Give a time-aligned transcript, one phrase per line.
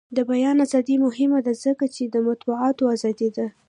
[0.15, 3.47] د بیان ازادي مهمه ده ځکه چې د مطبوعاتو ازادي ده.